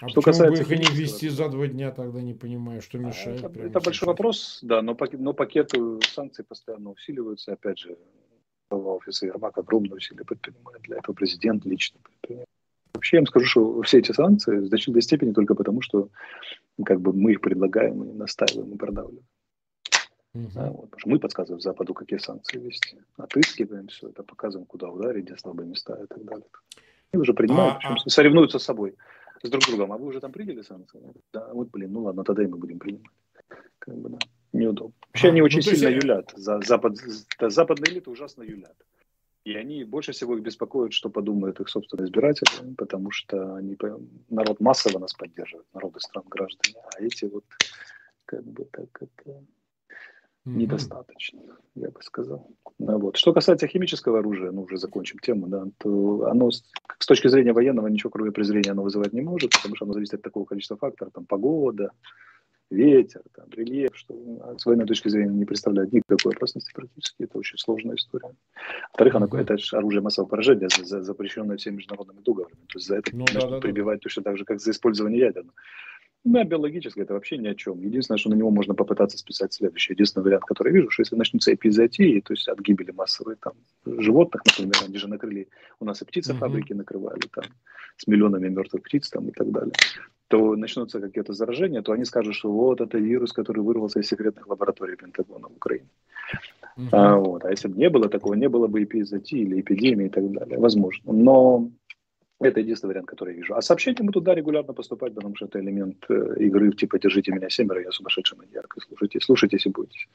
[0.00, 3.44] А что касается бы их не ввести за два дня, тогда не понимаю, что мешает.
[3.44, 7.52] А, это, это большой вопрос, да, но, но пакеты санкций постоянно усиливаются.
[7.52, 7.96] Опять же,
[8.70, 12.48] глава офиса Ермак огромные усилия предпринимает для этого, президент лично предпринимает.
[12.94, 16.08] Вообще я вам скажу, что все эти санкции в значительной степени только потому, что
[16.84, 19.26] как бы мы их предлагаем и настаиваем и продавливаем.
[20.34, 20.50] Uh-huh.
[20.54, 22.98] Да, вот, потому что мы подсказываем Западу, какие санкции ввести.
[23.16, 26.46] Отыскиваем все это, показываем, куда ударить, где слабые места и так далее.
[27.12, 28.10] И уже принимают, а, а...
[28.10, 28.96] соревнуются с собой,
[29.42, 29.92] с друг другом.
[29.92, 31.00] А вы уже там приняли санкции?
[31.32, 33.12] Да, вот, блин, ну ладно, тогда и мы будем принимать.
[33.78, 34.18] Как бы, да,
[34.52, 34.94] неудобно.
[35.08, 36.02] Вообще а, они очень ну, сильно есть...
[36.02, 36.32] юлят.
[36.36, 36.96] За, запад,
[37.40, 38.76] западные элиты ужасно юлят.
[39.44, 43.76] И они больше всего их беспокоят, что подумают их собственные избиратели, потому что они,
[44.30, 47.44] народ массово нас поддерживает, народы стран, граждане, а эти вот
[48.24, 49.42] как бы так это mm-hmm.
[50.46, 51.42] недостаточно,
[51.74, 52.50] я бы сказал.
[52.78, 53.18] Ну, вот.
[53.18, 56.64] Что касается химического оружия, ну уже закончим тему, да, то оно с,
[56.98, 60.14] с точки зрения военного ничего кроме презрения оно вызывать не может, потому что оно зависит
[60.14, 61.90] от такого количества факторов, там погода,
[62.70, 67.22] ветер, там, рельеф, что ну, с военной точки зрения не представляет никакой опасности практически.
[67.22, 68.34] Это очень сложная история.
[68.92, 72.60] Во-вторых, оно, это оружие массового поражения, за, за, запрещенное всеми международными договорами.
[72.68, 74.02] То есть за это ну, да, да, прибивать да.
[74.02, 75.54] точно так же, как за использование ядерного.
[76.26, 77.82] Ну, а биологически это вообще ни о чем.
[77.82, 79.92] Единственное, что на него можно попытаться списать следующий.
[79.92, 83.52] Единственный вариант, который я вижу, что если начнутся эпизодии, то есть от гибели массовой там,
[83.84, 85.48] животных, например, они же накрыли,
[85.80, 86.76] у нас и птицефабрики mm-hmm.
[86.76, 87.44] накрывали там,
[87.98, 89.74] с миллионами мертвых птиц там, и так далее
[90.34, 94.48] то начнутся какие-то заражения, то они скажут, что вот это вирус, который вырвался из секретных
[94.48, 95.88] лабораторий Пентагона в Украине.
[96.76, 96.88] Uh-huh.
[96.92, 97.44] А, вот.
[97.44, 100.58] а если бы не было такого, не было бы эпизодии или эпидемии и так далее.
[100.58, 101.12] Возможно.
[101.12, 101.70] Но
[102.40, 103.54] это единственный вариант, который я вижу.
[103.54, 107.48] А сообщения мы туда регулярно поступать, потому что это элемент э, игры, типа «держите меня
[107.48, 108.76] семеро, я сумасшедший маньяк».
[108.88, 110.06] Слушайте, слушайтесь и будете.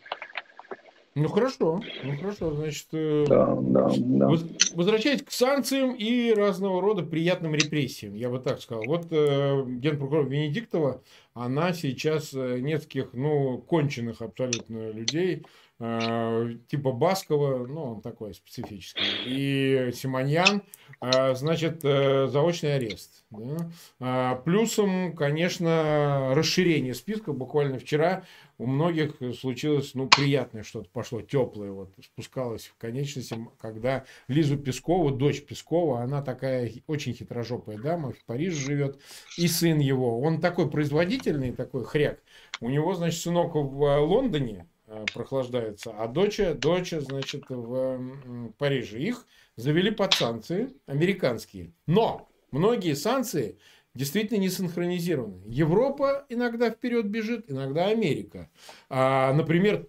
[1.16, 4.30] Ну хорошо, ну хорошо, значит, э, да, да, да.
[4.74, 8.84] возвращаясь к санкциям и разного рода приятным репрессиям, я бы так сказал.
[8.86, 11.02] Вот э, генпрокурор Венедиктова,
[11.34, 15.46] она сейчас э, нескольких, ну, конченых абсолютно людей
[15.80, 20.62] типа Баскова, ну, он такой специфический, и Симоньян,
[21.00, 23.24] э, значит, э, заочный арест.
[23.30, 24.36] Да?
[24.44, 27.32] Плюсом, конечно, расширение списка.
[27.32, 28.26] Буквально вчера
[28.58, 35.12] у многих случилось, ну, приятное что-то пошло, теплое, вот, спускалось в конечности, когда Лизу Пескову,
[35.12, 39.00] дочь Пескова, она такая очень хитрожопая дама, в Париже живет,
[39.38, 42.20] и сын его, он такой производительный, такой хряк.
[42.60, 49.00] У него, значит, сынок в Лондоне, Э, прохлаждается, а доча, доча, значит, в Париже.
[49.00, 51.74] Их завели под санкции американские.
[51.86, 53.60] Но многие санкции
[53.94, 55.44] действительно не синхронизированы.
[55.46, 58.50] Европа иногда вперед бежит, иногда Америка.
[58.90, 59.88] А, например,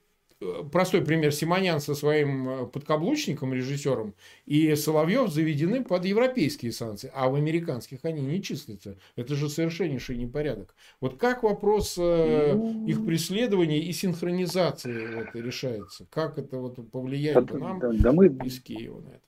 [0.73, 1.33] простой пример.
[1.33, 4.15] Симонян со своим э, подкаблучником, режиссером,
[4.47, 8.99] и Соловьев заведены под европейские санкции, а в американских они не числятся.
[9.17, 10.75] Это же совершеннейший непорядок.
[11.01, 12.87] Вот как вопрос э, ну...
[12.87, 16.07] их преследования и синхронизации вот, решается?
[16.11, 18.27] Как это вот повлияет да, нам да, да, мы...
[18.27, 19.23] из Киева на это?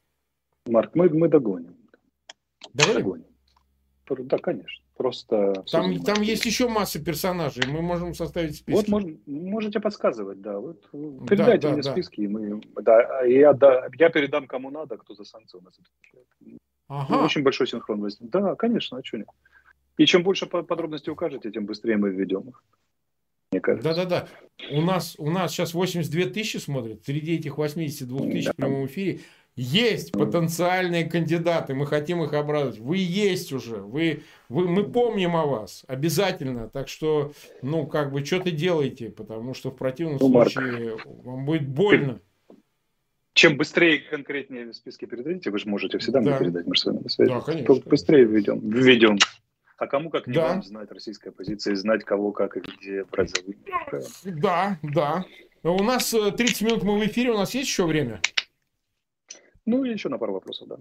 [0.67, 1.77] Марк, мы, мы догоним.
[2.73, 3.25] Догоним?
[4.07, 4.29] догоним.
[4.29, 4.85] Да, конечно.
[5.03, 7.65] Просто там, там есть еще масса персонажей.
[7.67, 8.77] Мы можем составить списки.
[8.77, 10.61] Вот мож, можете подсказывать, да.
[10.61, 10.89] Вот,
[11.29, 11.91] передайте да, мне да.
[11.91, 15.75] списки, и мы, да, я, да, я передам кому надо, кто за санкции у нас
[15.77, 16.61] отвечает.
[16.87, 17.25] Ага.
[17.25, 18.31] Очень большой синхрон возник.
[18.31, 19.27] Да, конечно, а что нет.
[19.97, 22.63] И чем больше подробностей укажете, тем быстрее мы введем их.
[23.51, 23.89] Мне кажется.
[23.89, 24.29] Да-да-да.
[24.71, 27.05] У нас, у нас сейчас 82 тысячи смотрят.
[27.05, 28.53] Среди этих 82 тысяч да.
[28.53, 29.19] в прямом эфире
[29.57, 32.79] есть потенциальные кандидаты, мы хотим их обрадовать.
[32.79, 36.69] Вы есть уже, вы, вы, мы помним о вас, обязательно.
[36.69, 41.45] Так что, ну, как бы, что-то делайте, потому что в противном ну, случае Марк, вам
[41.45, 42.21] будет больно.
[43.35, 46.31] Чем быстрее конкретнее списки передадите, вы же можете всегда да.
[46.31, 47.31] мне передать, мы же с вами на связи.
[47.31, 47.75] Да, конечно.
[47.75, 48.61] То быстрее введем.
[48.61, 49.19] введем.
[49.79, 50.49] А кому как не да.
[50.49, 55.25] вам знать российская позиция, знать кого как и где брать за Да, да.
[55.63, 58.21] У нас 30 э, минут мы в эфире, у нас есть еще время?
[59.67, 60.79] Ну, и еще на пару вопросов, да.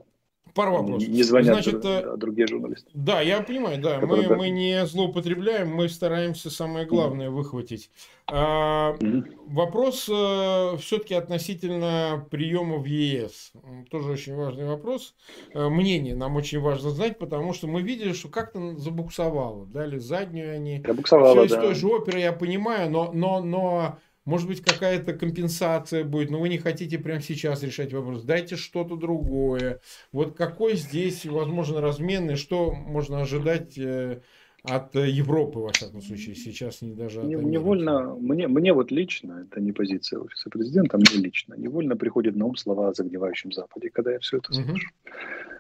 [0.54, 1.08] Пару вопросов.
[1.08, 2.90] Не звонят Значит, друг, другие журналисты.
[2.94, 4.00] Да, я понимаю, да.
[4.02, 7.32] Мы, мы не злоупотребляем, мы стараемся самое главное mm-hmm.
[7.32, 7.90] выхватить.
[8.28, 9.24] А, mm-hmm.
[9.48, 13.54] Вопрос а, все-таки относительно приема в ЕС.
[13.90, 15.16] Тоже очень важный вопрос.
[15.54, 19.66] А, мнение нам очень важно знать, потому что мы видели, что как-то забуксовало.
[19.68, 20.84] Дали заднюю они.
[20.86, 21.62] Забуксовало, Все из да.
[21.62, 26.50] той же оперы, я понимаю, но, но, но может быть, какая-то компенсация будет, но вы
[26.50, 28.24] не хотите прямо сейчас решать вопрос.
[28.24, 29.82] Дайте что-то другое.
[30.12, 34.22] Вот какой здесь, возможно, размен и что можно ожидать э,
[34.64, 37.46] от Европы, во всяком случае, сейчас не даже от Америки.
[37.46, 42.46] Невольно, мне, мне вот лично, это не позиция офиса президента, мне лично, невольно приходит на
[42.46, 44.72] ум слова о загнивающем Западе, когда я все это слышу.
[44.74, 45.12] Угу.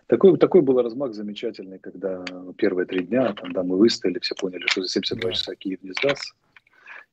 [0.08, 2.24] Такой, такой был размах замечательный, когда
[2.58, 5.34] первые три дня, там, да, мы выстояли, все поняли, что за 72 да.
[5.34, 6.34] часа Киев не сдастся.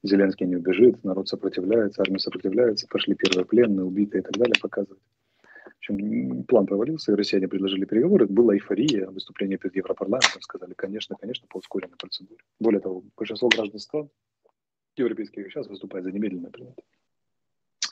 [0.03, 5.03] Зеленский не убежит, народ сопротивляется, армия сопротивляется, пошли первые пленные, убитые и так далее показывать.
[5.65, 8.27] В общем, план провалился, и россияне предложили переговоры.
[8.27, 12.41] Была эйфория, выступление перед Европарламентом, сказали, конечно, конечно, по ускоренной процедуре.
[12.61, 14.09] Более того, большинство граждан стран
[14.97, 16.85] европейских сейчас выступает за немедленное принятие.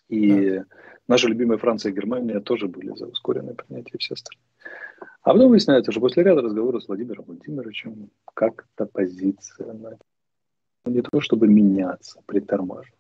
[0.08, 0.64] И да.
[1.08, 4.44] наши любимые Франция и Германия тоже были за ускоренное принятие все остальные.
[5.22, 9.98] А потом выясняется, что после ряда разговоров с Владимиром Владимировичем как-то позиция на
[10.86, 12.98] не то чтобы меняться, притормаживать.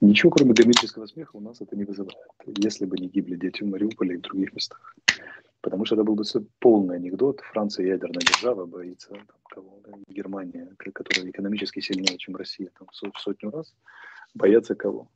[0.00, 2.16] Ничего, кроме гомерического смеха, у нас это не вызывает.
[2.58, 4.94] Если бы не гибли дети в Мариуполе и в других местах.
[5.60, 6.24] Потому что это был бы
[6.58, 7.40] полный анекдот.
[7.40, 13.50] Франция ядерная держава боится там, кого, Германия, которая экономически сильнее, чем Россия, там, в сотню
[13.50, 13.74] раз.
[14.34, 15.08] Боятся кого?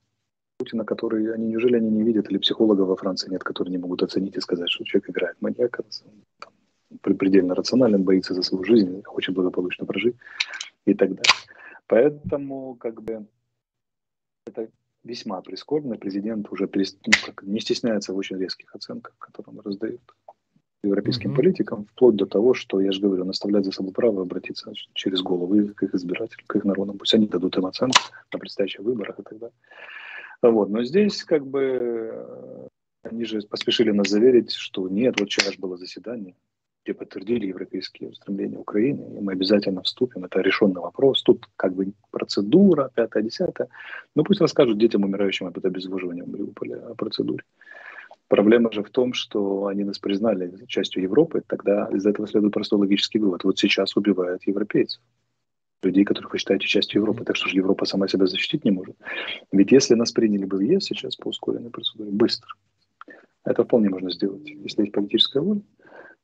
[0.58, 4.02] Путина, который, они, неужели они не видят, или психологов во Франции нет, которые не могут
[4.02, 5.84] оценить и сказать, что человек играет маньяка,
[6.38, 6.52] там,
[7.02, 10.16] предельно рационален, боится за свою жизнь, хочет благополучно прожить
[10.86, 11.32] и так далее.
[11.88, 13.26] Поэтому как бы
[14.46, 14.70] это
[15.02, 15.96] весьма прискорбно.
[15.96, 16.98] Президент уже перест...
[17.06, 20.00] ну, как, не стесняется в очень резких оценках, которые он раздает
[20.84, 21.36] европейским mm-hmm.
[21.36, 25.22] политикам, вплоть до того, что, я же говорю, он оставляет за собой право обратиться через
[25.22, 26.98] головы к их избирателям, к их народам.
[26.98, 28.00] Пусть они дадут им оценку
[28.32, 29.56] на предстоящих выборах и так далее.
[30.42, 30.68] Вот.
[30.68, 32.68] Но здесь как бы
[33.02, 36.36] они же поспешили нас заверить, что нет, вот вчера же было заседание,
[36.88, 40.24] где подтвердили европейские устремления Украины, и мы обязательно вступим.
[40.24, 41.22] Это решенный вопрос.
[41.22, 43.68] Тут как бы процедура, пятая, десятая.
[44.14, 47.44] Но пусть расскажут детям, умирающим от обезвоживания в Мариуполе, о процедуре.
[48.28, 52.78] Проблема же в том, что они нас признали частью Европы, тогда из этого следует простой
[52.78, 53.44] логический вывод.
[53.44, 55.02] Вот сейчас убивают европейцев,
[55.82, 58.96] людей, которых вы считаете частью Европы, так что же Европа сама себя защитить не может.
[59.52, 62.48] Ведь если нас приняли бы в ЕС сейчас по ускоренной процедуре, быстро,
[63.44, 65.62] это вполне можно сделать, если есть политическая воля,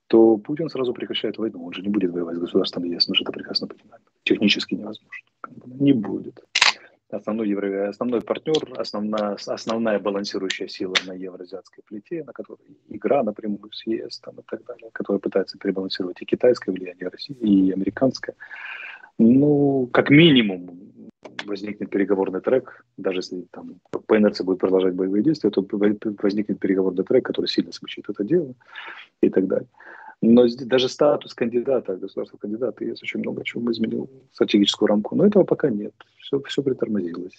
[0.09, 1.64] то Путин сразу прекращает войну.
[1.64, 4.03] Он же не будет воевать с государством ЕС, мы же это прекрасно понимаем.
[4.23, 5.23] Технически невозможно.
[5.67, 6.45] Не будет.
[7.11, 7.88] Основной, евро...
[7.88, 14.19] основной партнер, основная, основная балансирующая сила на евроазиатской плите, на которой игра напрямую с ЕС
[14.19, 18.35] там, и так далее, которая пытается перебалансировать и китайское влияние России, и американское.
[19.19, 20.84] Ну, как минимум,
[21.47, 25.67] возникнет переговорный трек, даже если там по инерции будет продолжать боевые действия, то
[26.23, 28.55] возникнет переговорный трек, который сильно смягчит это дело
[29.21, 29.69] и так далее.
[30.23, 35.27] Но даже статус кандидата, государства кандидата, есть очень много чего мы изменил стратегическую рамку, но
[35.27, 35.95] этого пока нет.
[36.19, 37.35] Все, все притормозилось.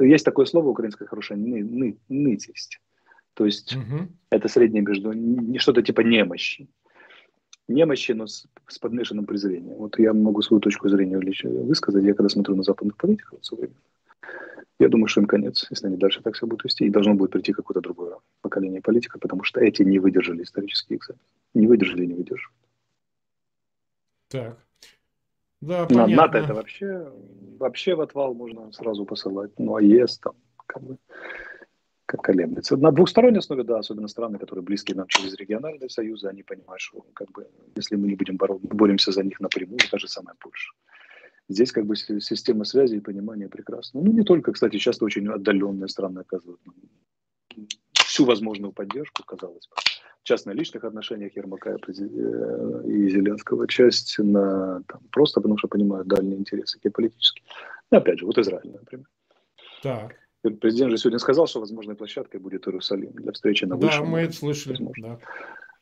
[0.00, 2.80] Есть такое слово украинское хорошее, ны, ны, нытость.
[3.34, 4.08] То есть угу.
[4.30, 6.68] это среднее между, не что-то типа немощи
[7.70, 9.76] немощи, но с, с подмешанным презрением.
[9.76, 12.04] Вот я могу свою точку зрения высказать.
[12.04, 13.80] Я когда смотрю на западных политиков современных,
[14.78, 16.86] я думаю, что им конец, если они дальше так себя будут вести.
[16.86, 21.20] И должно будет прийти какое-то другое поколение политиков, потому что эти не выдержали исторический экзамен.
[21.54, 22.56] Не выдержали не выдерживают.
[24.28, 24.58] Так.
[25.60, 26.16] Да, понятно.
[26.16, 27.12] НАТО это вообще,
[27.58, 29.50] вообще в отвал можно сразу посылать.
[29.58, 30.34] Ну, а ЕС там
[30.66, 30.96] как бы
[32.10, 32.76] как колеблется.
[32.76, 37.04] На двухсторонней основе, да, особенно страны, которые близки нам через региональные союзы, они понимают, что
[37.14, 37.46] как бы,
[37.76, 40.72] если мы не будем бороться, боремся за них напрямую, та же самая Польша.
[41.48, 44.00] Здесь как бы система связи и понимания прекрасна.
[44.00, 46.60] Ну, не только, кстати, часто очень отдаленные страны оказывают
[47.92, 49.76] всю возможную поддержку, казалось бы.
[50.22, 56.38] Часть на личных отношениях Ермака и Зеленского, часть на там, просто потому что понимают дальние
[56.38, 57.44] интересы геополитические.
[57.92, 59.06] И опять же, вот Израиль, например.
[59.82, 60.16] Так.
[60.42, 64.04] Президент же сегодня сказал, что возможной площадкой будет Иерусалим для встречи на высшем.
[64.04, 64.78] Да, мы это слышали.
[65.00, 65.18] Да.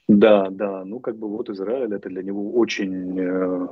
[0.09, 0.85] да, да.
[0.85, 3.69] Ну, как бы вот Израиль, это для него очень э,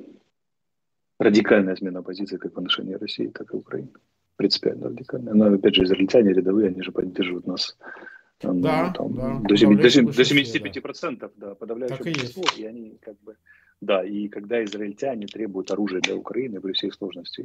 [1.19, 3.91] радикальная смена позиции как в отношении России, так и Украины.
[4.37, 5.35] Принципиально радикальная.
[5.35, 7.77] Но, опять же, израильтяне рядовые, они же поддерживают нас
[8.43, 12.61] ну, да, там, да, до, 7, до, 7, до 75%, да, да подавляющее большинство, и,
[12.61, 13.37] и они как бы
[13.83, 17.45] Да, и когда израильтяне требуют оружия для Украины при всех сложностях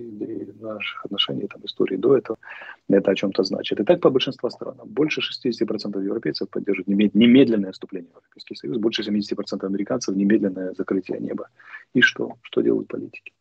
[0.61, 2.37] наших отношений, там, истории до этого,
[2.89, 3.79] это о чем-то значит.
[3.79, 4.77] И так по большинству стран.
[4.85, 11.49] Больше 60% европейцев поддерживают немедленное вступление в Европейский Союз, больше 70% американцев немедленное закрытие неба.
[11.93, 12.37] И что?
[12.43, 13.33] Что делают политики?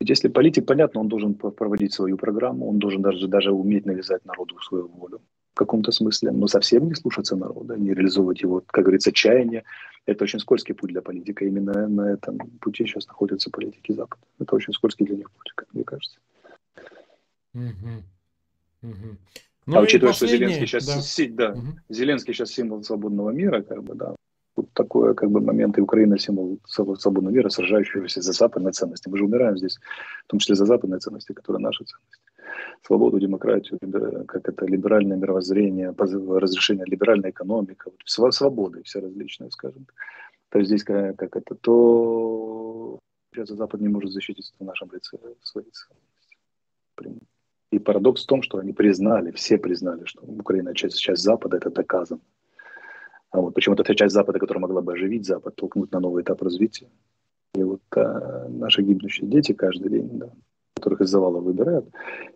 [0.00, 4.24] Ведь если политик, понятно, он должен проводить свою программу, он должен даже, даже уметь навязать
[4.24, 5.20] народу свою волю
[5.54, 9.64] в каком-то смысле, но совсем не слушаться народа, не реализовывать его, как говорится, чаяние.
[10.06, 11.44] Это очень скользкий путь для политика.
[11.44, 14.22] Именно на этом пути сейчас находятся политики Запада.
[14.38, 16.18] Это очень скользкий для них путь, как мне кажется.
[17.54, 18.04] Угу.
[18.82, 19.16] Угу.
[19.66, 21.00] Ну а учитывая, что Зеленский сейчас, да.
[21.00, 21.78] Си, да, угу.
[21.88, 24.14] Зеленский сейчас символ свободного мира, как бы, да,
[24.56, 29.08] вот такой как бы момент, и Украина символ свободного мира, сражающегося за западные ценности.
[29.08, 29.78] Мы же умираем здесь,
[30.24, 32.29] в том числе за западные ценности, которые наши ценности.
[32.82, 33.78] Свободу, демократию,
[34.26, 39.86] как это либеральное мировоззрение, разрешение либеральной экономики, вот, свободы все различные, скажем.
[40.48, 42.98] То есть здесь как, как это, то
[43.32, 45.64] сейчас Запад не может защитить в нашем лице свои.
[47.70, 51.70] И парадокс в том, что они признали, все признали, что Украина часть, часть Запада, это
[51.70, 52.20] доказано.
[53.30, 56.42] А вот почему-то та часть Запада, которая могла бы оживить Запад, толкнуть на новый этап
[56.42, 56.88] развития.
[57.54, 60.30] И вот а, наши гибнущие дети каждый день, да,
[60.80, 61.86] которых из завала выбирают,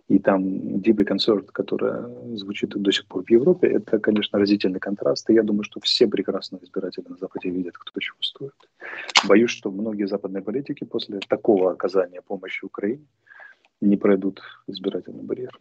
[0.09, 0.45] и там
[0.77, 5.43] deeply concerned, которая звучит до сих пор в Европе, это, конечно, разительный контраст, и я
[5.43, 8.53] думаю, что все прекрасно избиратели на Западе видят, кто чего стоит.
[9.29, 13.07] Боюсь, что многие западные политики после такого оказания помощи Украине
[13.81, 15.59] не пройдут избирательный барьер.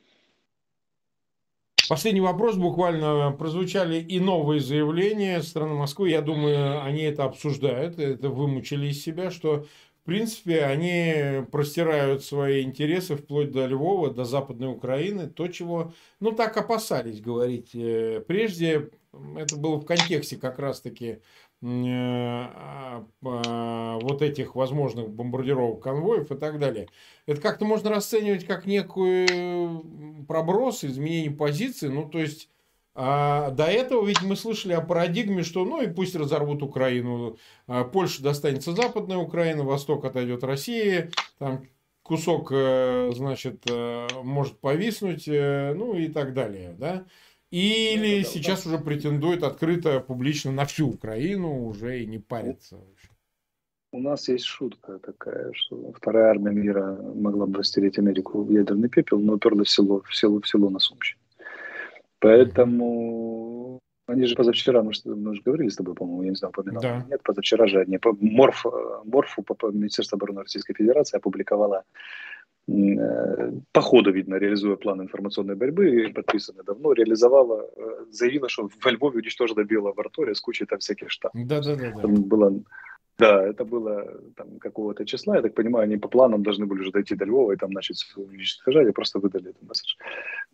[1.90, 2.56] Последний вопрос.
[2.56, 6.10] Буквально прозвучали и новые заявления страны Москвы.
[6.10, 9.66] Я думаю, они это обсуждают, это вымучили из себя, что
[10.04, 16.34] в принципе, они простирают свои интересы вплоть до Львова, до Западной Украины, то, чего, ну,
[16.34, 18.90] так опасались говорить э, прежде.
[19.38, 21.20] Это было в контексте как раз-таки
[21.66, 22.48] Э,
[23.22, 26.90] а, вот этих возможных бомбардировок конвоев и так далее.
[27.26, 31.88] Это как-то можно расценивать как некую проброс, изменение позиции.
[31.88, 32.50] Ну, то есть,
[32.96, 37.38] а до этого ведь мы слышали о парадигме, что ну и пусть разорвут Украину.
[37.68, 41.68] А Польша достанется Западная Украина, Восток отойдет Россия, там
[42.04, 47.06] кусок, э, значит, э, может повиснуть, ну и так далее, да.
[47.50, 48.70] Или да, да, сейчас да.
[48.70, 52.80] уже претендует открыто, публично на всю Украину уже и не парится.
[53.92, 58.90] У нас есть шутка такая, что вторая армия мира могла бы растереть Америку в ядерный
[58.90, 61.22] пепел, но уперлась в село, в село, в село на Сумщине.
[62.24, 66.52] Поэтому они же позавчера, мы, же, мы же говорили с тобой, по-моему, я не знаю,
[66.52, 66.82] упоминал.
[66.82, 67.06] Да.
[67.10, 68.66] Нет, позавчера же они, Морф,
[69.04, 71.84] Морфу, Министерство обороны Российской Федерации опубликовала
[72.66, 78.92] Э, по ходу, видно, реализуя план информационной борьбы, подписанный давно, реализовала, э, заявила, что во
[78.92, 81.46] Львове уничтожена биолаборатория с кучей там всяких штампов.
[81.46, 81.92] Да, да, да.
[81.92, 82.02] да.
[82.02, 82.54] Там было,
[83.18, 86.92] да, это было там какого-то числа, я так понимаю, они по планам должны были уже
[86.92, 89.96] дойти до Львова и там начать уничтожать, и просто выдали этот месседж.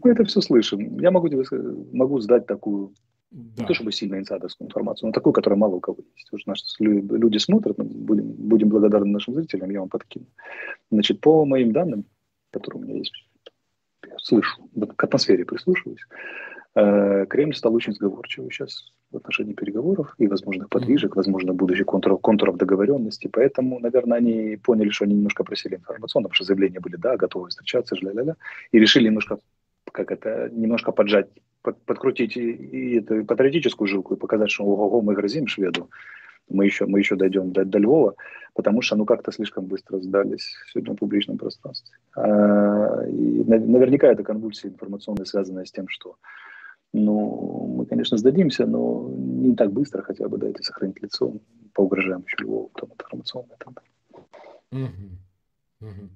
[0.03, 0.99] Мы это все слышим.
[0.99, 1.43] Я могу тебе
[1.91, 2.93] могу сдать такую
[3.31, 3.61] да.
[3.61, 6.33] Не то чтобы сильно инсайдерскую информацию, но такую, которая мало у кого есть.
[6.33, 10.25] Уже наши люди смотрят, будем, будем благодарны нашим зрителям, я вам подкину.
[10.89, 12.05] Значит, по моим данным,
[12.49, 13.13] которые у меня есть,
[14.07, 14.57] я слышу,
[14.95, 16.01] к атмосфере прислушиваюсь,
[17.29, 22.57] Кремль стал очень сговорчивый сейчас в отношении переговоров и возможных подвижек, возможно, будущих контуров, контуров
[22.57, 23.27] договоренности.
[23.27, 27.49] Поэтому, наверное, они поняли, что они немножко просили информационно, потому что заявления были, да, готовы
[27.49, 28.35] встречаться, ля-ля-ля,
[28.71, 29.39] и решили немножко,
[29.91, 31.27] как это, немножко поджать
[31.61, 35.89] под, подкрутить и, и эту патриотическую жилку и показать, что ого, мы грозим шведу,
[36.49, 38.15] мы еще, мы еще дойдем до, до Львова,
[38.53, 41.95] потому что ну как-то слишком быстро сдались сегодня в публичном пространстве.
[42.15, 46.15] А, и наверняка это конвульсии информационные, связанные с тем, что
[46.93, 51.34] ну, мы, конечно, сдадимся, но не так быстро хотя бы дайте сохранить лицо,
[51.73, 53.56] поугрожаем еще Львову, там информационно.
[53.60, 53.75] Там.
[54.71, 55.88] Угу.
[55.88, 56.10] Угу.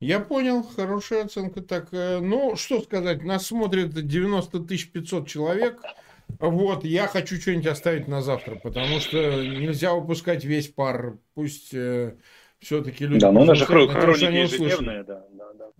[0.00, 1.60] Я понял, хорошая оценка.
[1.60, 5.82] Так, ну, что сказать, нас смотрит 90 500 человек.
[6.38, 11.18] Вот, я хочу что-нибудь оставить на завтра, потому что нельзя выпускать весь пар.
[11.34, 12.14] Пусть э,
[12.60, 13.20] все-таки люди...
[13.20, 15.26] Да, но у нас же хроники ежедневные, да,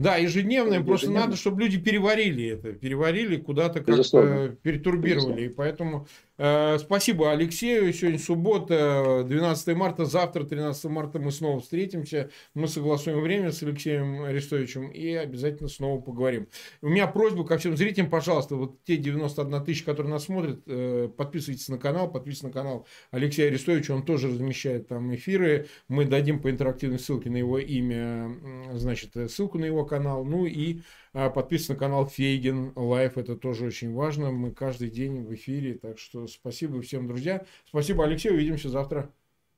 [0.00, 1.26] да, ежедневные, просто ежедневные.
[1.26, 5.12] надо, чтобы люди переварили это, переварили, куда-то как-то перетурбировали.
[5.12, 5.40] Безусловно.
[5.40, 6.06] И поэтому
[6.40, 7.92] спасибо Алексею.
[7.92, 10.06] Сегодня суббота, 12 марта.
[10.06, 12.30] Завтра, 13 марта, мы снова встретимся.
[12.54, 16.48] Мы согласуем время с Алексеем Арестовичем и обязательно снова поговорим.
[16.80, 21.10] У меня просьба ко всем зрителям, пожалуйста, вот те 91 тысяча, которые нас смотрят, э,
[21.14, 23.94] подписывайтесь на канал, подписывайтесь на канал Алексея Арестовича.
[23.94, 25.66] Он тоже размещает там эфиры.
[25.88, 28.34] Мы дадим по интерактивной ссылке на его имя,
[28.72, 30.24] значит, ссылку на его канал.
[30.24, 30.80] Ну и
[31.12, 34.30] а, подписывайтесь на канал Фейгин Live, это тоже очень важно.
[34.30, 37.44] Мы каждый день в эфире, так что спасибо всем, друзья.
[37.66, 39.10] Спасибо, Алексей, увидимся завтра.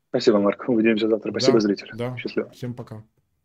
[0.09, 0.69] Спасибо, Марк.
[0.69, 1.31] Увидимся завтра.
[1.31, 1.91] Спасибо, Да, зритель.
[1.95, 2.17] да.
[2.19, 2.51] Счастливо.
[2.51, 3.03] Всем пока.